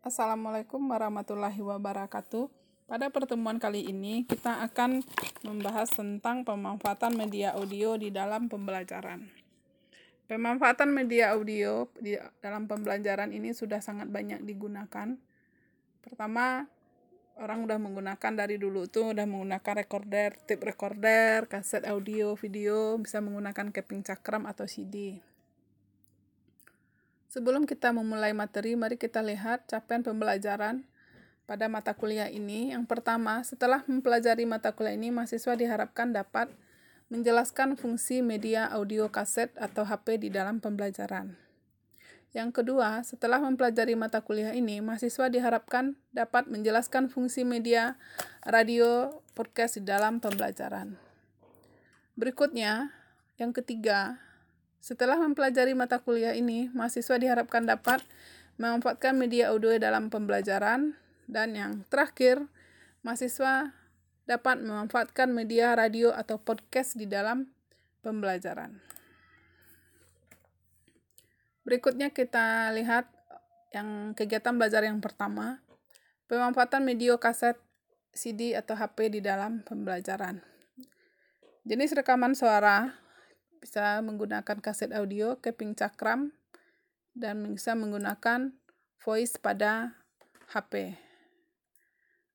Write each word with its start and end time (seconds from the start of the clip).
Assalamualaikum 0.00 0.80
warahmatullahi 0.88 1.60
wabarakatuh. 1.60 2.48
Pada 2.88 3.12
pertemuan 3.12 3.60
kali 3.60 3.84
ini, 3.84 4.24
kita 4.24 4.64
akan 4.64 5.04
membahas 5.44 5.92
tentang 5.92 6.40
pemanfaatan 6.40 7.20
media 7.20 7.52
audio 7.52 8.00
di 8.00 8.08
dalam 8.08 8.48
pembelajaran. 8.48 9.28
Pemanfaatan 10.24 10.88
media 10.96 11.36
audio 11.36 11.84
di 12.00 12.16
dalam 12.40 12.64
pembelajaran 12.64 13.28
ini 13.28 13.52
sudah 13.52 13.84
sangat 13.84 14.08
banyak 14.08 14.40
digunakan. 14.40 15.20
Pertama, 16.00 16.64
orang 17.36 17.68
udah 17.68 17.76
menggunakan 17.76 18.32
dari 18.32 18.56
dulu 18.56 18.88
tuh 18.88 19.12
udah 19.12 19.28
menggunakan 19.28 19.84
recorder, 19.84 20.32
tape 20.48 20.64
recorder, 20.64 21.44
kaset 21.44 21.84
audio, 21.84 22.40
video, 22.40 22.96
bisa 22.96 23.20
menggunakan 23.20 23.68
keping 23.68 24.00
cakram 24.00 24.48
atau 24.48 24.64
CD. 24.64 25.20
Sebelum 27.30 27.62
kita 27.62 27.94
memulai 27.94 28.34
materi, 28.34 28.74
mari 28.74 28.98
kita 28.98 29.22
lihat 29.22 29.70
capaian 29.70 30.02
pembelajaran 30.02 30.82
pada 31.46 31.70
mata 31.70 31.94
kuliah 31.94 32.26
ini. 32.26 32.74
Yang 32.74 32.90
pertama, 32.90 33.38
setelah 33.46 33.86
mempelajari 33.86 34.42
mata 34.50 34.74
kuliah 34.74 34.98
ini, 34.98 35.14
mahasiswa 35.14 35.54
diharapkan 35.54 36.10
dapat 36.10 36.50
menjelaskan 37.06 37.78
fungsi 37.78 38.18
media 38.18 38.66
audio 38.74 39.14
kaset 39.14 39.54
atau 39.54 39.86
HP 39.86 40.26
di 40.26 40.28
dalam 40.34 40.58
pembelajaran. 40.58 41.38
Yang 42.34 42.50
kedua, 42.50 43.06
setelah 43.06 43.38
mempelajari 43.38 43.94
mata 43.94 44.18
kuliah 44.26 44.50
ini, 44.50 44.82
mahasiswa 44.82 45.30
diharapkan 45.30 45.94
dapat 46.10 46.50
menjelaskan 46.50 47.06
fungsi 47.14 47.46
media 47.46 47.94
radio 48.42 49.22
podcast 49.38 49.78
di 49.78 49.86
dalam 49.86 50.18
pembelajaran. 50.18 50.98
Berikutnya, 52.18 52.90
yang 53.38 53.54
ketiga, 53.54 54.18
setelah 54.80 55.20
mempelajari 55.20 55.76
mata 55.76 56.00
kuliah 56.00 56.32
ini, 56.32 56.72
mahasiswa 56.72 57.20
diharapkan 57.20 57.68
dapat 57.68 58.00
memanfaatkan 58.56 59.12
media 59.12 59.52
audio 59.52 59.76
dalam 59.76 60.08
pembelajaran 60.08 60.96
dan 61.28 61.52
yang 61.52 61.72
terakhir, 61.92 62.48
mahasiswa 63.04 63.76
dapat 64.24 64.64
memanfaatkan 64.64 65.28
media 65.32 65.76
radio 65.76 66.16
atau 66.16 66.40
podcast 66.40 66.96
di 66.96 67.04
dalam 67.04 67.52
pembelajaran. 68.00 68.80
Berikutnya 71.60 72.08
kita 72.08 72.72
lihat 72.72 73.04
yang 73.76 74.16
kegiatan 74.16 74.56
belajar 74.56 74.80
yang 74.80 74.98
pertama, 75.04 75.60
pemanfaatan 76.24 76.82
media 76.82 77.20
kaset, 77.20 77.60
CD 78.16 78.56
atau 78.56 78.74
HP 78.74 79.12
di 79.12 79.20
dalam 79.22 79.62
pembelajaran. 79.62 80.40
Jenis 81.68 81.92
rekaman 81.94 82.32
suara 82.32 82.96
bisa 83.60 84.00
menggunakan 84.00 84.58
kaset 84.64 84.90
audio, 84.96 85.36
keping 85.38 85.76
cakram, 85.76 86.32
dan 87.12 87.52
bisa 87.52 87.76
menggunakan 87.76 88.56
voice 89.04 89.36
pada 89.36 90.00
HP. 90.50 90.96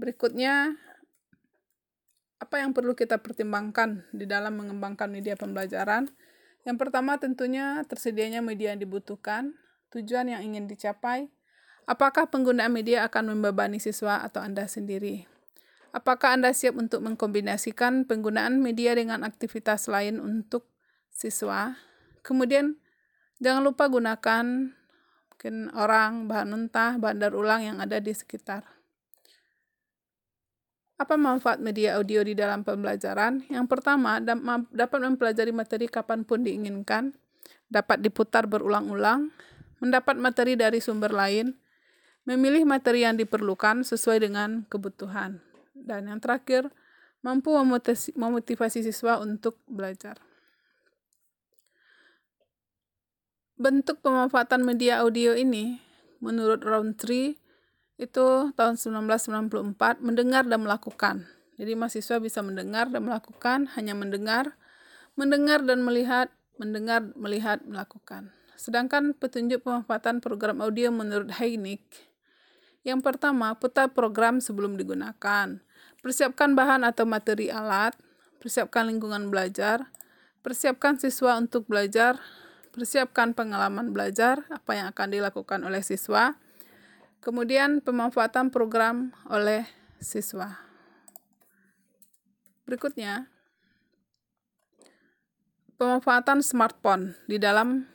Berikutnya, 0.00 0.80
apa 2.40 2.56
yang 2.64 2.72
perlu 2.72 2.96
kita 2.96 3.20
pertimbangkan 3.20 4.08
di 4.16 4.24
dalam 4.24 4.56
mengembangkan 4.56 5.12
media 5.12 5.36
pembelajaran? 5.36 6.08
Yang 6.64 6.76
pertama 6.80 7.20
tentunya 7.20 7.84
tersedianya 7.84 8.40
media 8.40 8.72
yang 8.72 8.80
dibutuhkan, 8.80 9.60
tujuan 9.92 10.32
yang 10.32 10.40
ingin 10.40 10.64
dicapai, 10.64 11.28
apakah 11.84 12.32
penggunaan 12.32 12.72
media 12.72 13.04
akan 13.04 13.36
membebani 13.36 13.76
siswa 13.76 14.24
atau 14.24 14.40
Anda 14.40 14.64
sendiri. 14.70 15.28
Apakah 15.90 16.38
Anda 16.38 16.54
siap 16.54 16.78
untuk 16.78 17.02
mengkombinasikan 17.02 18.06
penggunaan 18.06 18.62
media 18.62 18.94
dengan 18.94 19.26
aktivitas 19.26 19.90
lain 19.90 20.22
untuk 20.22 20.69
siswa. 21.20 21.76
Kemudian 22.24 22.80
jangan 23.36 23.60
lupa 23.60 23.84
gunakan 23.92 24.72
mungkin 25.28 25.72
orang, 25.76 26.24
bahan 26.24 26.48
mentah, 26.48 26.96
bahan 26.96 27.16
daur 27.20 27.44
ulang 27.44 27.60
yang 27.60 27.76
ada 27.80 28.00
di 28.00 28.12
sekitar. 28.16 28.64
Apa 31.00 31.16
manfaat 31.16 31.64
media 31.64 31.96
audio 31.96 32.20
di 32.20 32.36
dalam 32.36 32.60
pembelajaran? 32.60 33.48
Yang 33.48 33.66
pertama, 33.72 34.20
dapat 34.68 34.98
mempelajari 35.00 35.48
materi 35.48 35.88
kapan 35.88 36.28
pun 36.28 36.44
diinginkan, 36.44 37.16
dapat 37.72 38.04
diputar 38.04 38.44
berulang-ulang, 38.44 39.32
mendapat 39.80 40.20
materi 40.20 40.60
dari 40.60 40.76
sumber 40.76 41.16
lain, 41.16 41.56
memilih 42.28 42.68
materi 42.68 43.08
yang 43.08 43.16
diperlukan 43.16 43.80
sesuai 43.80 44.28
dengan 44.28 44.68
kebutuhan. 44.68 45.40
Dan 45.72 46.12
yang 46.12 46.20
terakhir, 46.20 46.68
mampu 47.24 47.56
memotivasi 48.12 48.84
siswa 48.84 49.24
untuk 49.24 49.56
belajar. 49.64 50.20
Bentuk 53.60 54.00
pemanfaatan 54.00 54.64
media 54.64 55.04
audio 55.04 55.36
ini 55.36 55.84
menurut 56.24 56.64
Roundtree 56.64 57.36
itu 58.00 58.56
tahun 58.56 58.80
1994 58.80 60.00
mendengar 60.00 60.48
dan 60.48 60.64
melakukan. 60.64 61.28
Jadi 61.60 61.76
mahasiswa 61.76 62.16
bisa 62.24 62.40
mendengar 62.40 62.88
dan 62.88 63.04
melakukan, 63.04 63.68
hanya 63.76 63.92
mendengar, 63.92 64.56
mendengar 65.12 65.60
dan 65.60 65.84
melihat, 65.84 66.32
mendengar, 66.56 67.04
melihat, 67.12 67.60
melakukan. 67.68 68.32
Sedangkan 68.56 69.12
petunjuk 69.12 69.68
pemanfaatan 69.68 70.24
program 70.24 70.64
audio 70.64 70.88
menurut 70.88 71.28
Heinik, 71.36 71.84
yang 72.80 73.04
pertama, 73.04 73.52
putar 73.60 73.92
program 73.92 74.40
sebelum 74.40 74.80
digunakan. 74.80 75.60
Persiapkan 76.00 76.56
bahan 76.56 76.80
atau 76.88 77.04
materi 77.04 77.52
alat, 77.52 77.92
persiapkan 78.40 78.88
lingkungan 78.88 79.28
belajar, 79.28 79.92
persiapkan 80.40 80.96
siswa 80.96 81.36
untuk 81.36 81.68
belajar, 81.68 82.16
persiapkan 82.70 83.34
pengalaman 83.34 83.90
belajar, 83.90 84.46
apa 84.50 84.78
yang 84.78 84.86
akan 84.90 85.08
dilakukan 85.10 85.60
oleh 85.66 85.82
siswa, 85.82 86.38
kemudian 87.20 87.82
pemanfaatan 87.82 88.48
program 88.54 89.10
oleh 89.26 89.66
siswa. 89.98 90.62
Berikutnya, 92.64 93.26
pemanfaatan 95.74 96.44
smartphone 96.44 97.18
di 97.26 97.40
dalam 97.40 97.88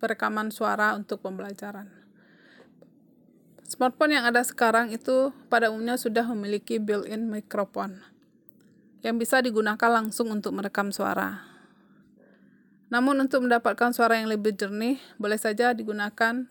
perekaman 0.00 0.48
suara 0.54 0.96
untuk 0.96 1.20
pembelajaran. 1.20 1.90
Smartphone 3.66 4.14
yang 4.14 4.24
ada 4.30 4.46
sekarang 4.46 4.94
itu 4.94 5.34
pada 5.50 5.74
umumnya 5.74 5.98
sudah 5.98 6.22
memiliki 6.30 6.78
built-in 6.78 7.26
microphone 7.26 7.98
yang 9.02 9.18
bisa 9.18 9.42
digunakan 9.42 9.90
langsung 9.90 10.30
untuk 10.30 10.54
merekam 10.54 10.94
suara. 10.94 11.55
Namun 12.86 13.18
untuk 13.18 13.42
mendapatkan 13.42 13.90
suara 13.90 14.18
yang 14.18 14.30
lebih 14.30 14.54
jernih, 14.54 15.02
boleh 15.18 15.38
saja 15.38 15.74
digunakan 15.74 16.46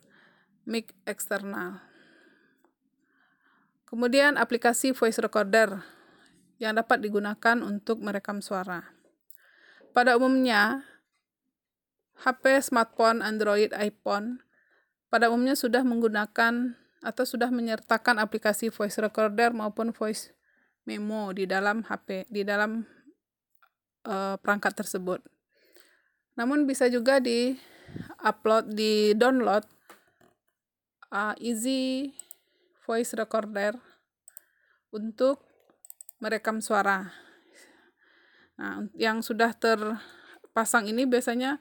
mic 0.67 0.91
eksternal. 1.07 1.79
Kemudian 3.87 4.35
aplikasi 4.35 4.91
voice 4.91 5.21
recorder 5.21 5.79
yang 6.59 6.75
dapat 6.75 6.99
digunakan 6.99 7.61
untuk 7.63 8.03
merekam 8.03 8.43
suara. 8.43 8.83
Pada 9.95 10.19
umumnya, 10.19 10.83
HP, 12.19 12.59
smartphone, 12.63 13.23
Android, 13.23 13.71
iPhone 13.75 14.43
pada 15.07 15.31
umumnya 15.31 15.55
sudah 15.55 15.79
menggunakan 15.87 16.75
atau 16.99 17.23
sudah 17.23 17.47
menyertakan 17.53 18.19
aplikasi 18.19 18.73
voice 18.73 18.99
recorder 18.99 19.55
maupun 19.55 19.95
voice 19.95 20.35
memo 20.83 21.31
di 21.31 21.47
dalam 21.47 21.85
HP, 21.85 22.27
di 22.27 22.43
dalam 22.43 22.83
uh, 24.03 24.35
perangkat 24.41 24.75
tersebut. 24.75 25.23
Namun 26.35 26.67
bisa 26.67 26.91
juga 26.91 27.23
di 27.23 27.55
upload 28.23 28.75
di 28.75 29.15
download 29.15 29.63
uh, 31.11 31.33
easy 31.39 32.11
voice 32.83 33.15
recorder 33.15 33.75
untuk 34.91 35.41
merekam 36.19 36.59
suara. 36.59 37.11
Nah, 38.55 38.87
yang 38.95 39.19
sudah 39.19 39.51
terpasang 39.51 40.87
ini 40.87 41.03
biasanya 41.03 41.59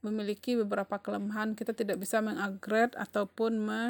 memiliki 0.00 0.56
beberapa 0.56 0.98
kelemahan. 1.00 1.52
Kita 1.52 1.76
tidak 1.76 2.00
bisa 2.00 2.24
mengupgrade 2.24 2.96
ataupun 2.96 3.52
me 3.60 3.80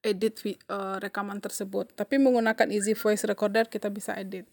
edit 0.00 0.40
uh, 0.72 0.96
rekaman 1.02 1.40
tersebut. 1.42 1.92
Tapi 1.92 2.16
menggunakan 2.16 2.68
easy 2.72 2.96
voice 2.96 3.24
recorder 3.28 3.68
kita 3.68 3.92
bisa 3.92 4.16
edit. 4.16 4.48